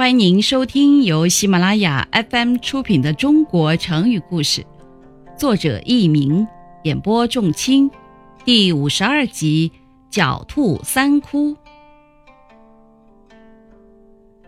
[0.00, 4.62] 欢迎您收听由喜马拉雅 FM 出品的《中国成语故事》，
[5.38, 6.48] 作者佚名，
[6.84, 7.90] 演播仲卿，
[8.42, 9.70] 第五十二集
[10.10, 11.50] 《狡兔三窟》。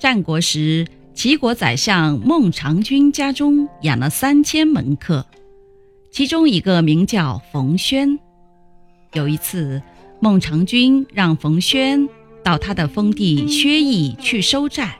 [0.00, 0.84] 战国时，
[1.14, 5.24] 齐国宰相孟尝君家中养了三千门客，
[6.10, 8.18] 其中一个名叫冯轩。
[9.12, 9.80] 有一次，
[10.18, 12.08] 孟尝君让冯轩
[12.42, 14.98] 到他的封地薛邑去收债。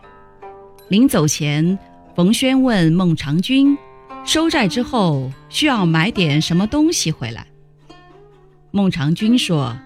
[0.89, 1.77] 临走前，
[2.15, 3.77] 冯轩问孟尝君
[4.25, 7.45] ：“收债之后需要买点什么东西回来？”
[8.71, 9.77] 孟尝君说：“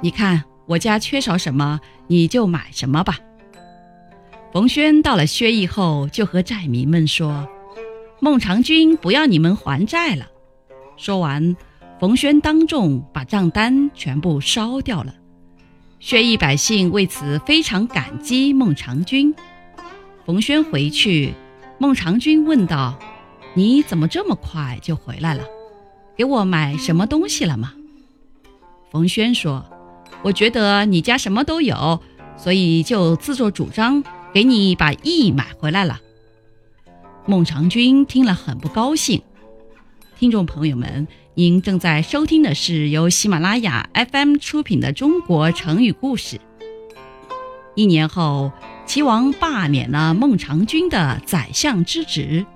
[0.00, 3.18] 你看我家缺少什么，你就买什么吧。”
[4.50, 7.46] 冯轩到了薛邑后，就和债民们说
[8.18, 10.26] ：“孟尝君不要你们还债了。”
[10.96, 11.54] 说完，
[12.00, 15.14] 冯轩当众把账单全部烧掉了。
[16.00, 19.34] 薛邑百姓为此非常感激孟尝君。
[20.28, 21.32] 冯轩回去，
[21.78, 22.98] 孟尝君问道
[23.56, 25.42] ：“你怎么这么快就回来了？
[26.18, 27.72] 给我买什么东西了吗？”
[28.92, 29.64] 冯轩说
[30.20, 32.02] ：“我觉得你家什么都有，
[32.36, 35.98] 所以就自作主张给你把义买回来了。”
[37.24, 39.22] 孟尝君听了很不高兴。
[40.18, 46.36] 听众朋友们，您正在收听的是由喜马拉雅 FM 出品的《中国成语故事》。
[47.74, 48.52] 一年后。
[48.88, 52.46] 齐王罢免了孟尝君的宰相之职，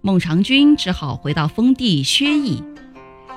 [0.00, 2.64] 孟尝君只好回到封地薛邑。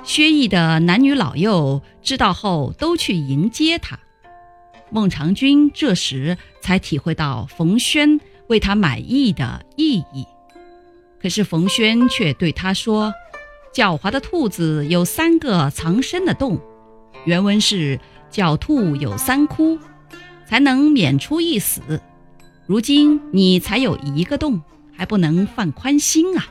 [0.06, 4.00] 薛邑的男女老幼知道后，都去迎接他。
[4.90, 10.26] 孟尝君这时才体会到冯轩为他买义的意义。
[11.22, 13.14] 可是冯轩却对他说
[13.76, 16.58] ：“狡猾的兔子有三个藏身的洞，
[17.26, 18.00] 原文是
[18.32, 19.78] ‘狡兔有三窟’，
[20.48, 22.02] 才能免出一死。”
[22.72, 24.62] 如今你才有一个洞，
[24.96, 26.48] 还不能放宽心啊！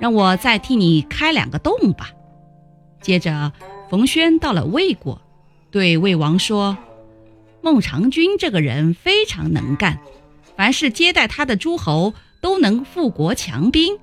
[0.00, 2.10] 让我再替你开两个洞吧。
[3.00, 3.52] 接着，
[3.88, 5.22] 冯轩到了魏国，
[5.70, 6.76] 对魏王说
[7.62, 10.00] ：“孟尝君这个人非常能干，
[10.56, 13.96] 凡是接待他的诸侯都能富国强兵。”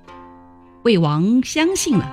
[0.82, 2.10] 魏王相信了，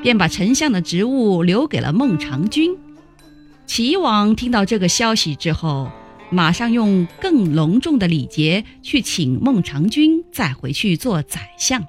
[0.00, 2.74] 便把丞相的职务留给了孟尝君。
[3.66, 5.90] 齐王听到这个消息之后，
[6.30, 11.86] 马上用更隆重的礼节去请孟尝君再回去做宰相。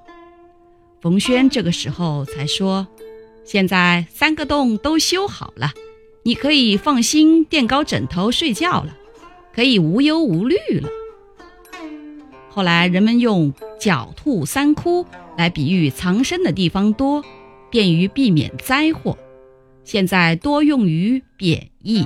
[1.01, 2.87] 冯轩这个时候才说
[3.45, 5.71] ：“现在三个洞都修好了，
[6.23, 8.95] 你可以放心垫高枕头睡觉了，
[9.53, 10.89] 可以无忧无虑了。”
[12.49, 15.05] 后来人们用“狡兔三窟”
[15.37, 17.23] 来比喻藏身的地方多，
[17.69, 19.17] 便于避免灾祸。
[19.83, 22.05] 现在多用于贬义。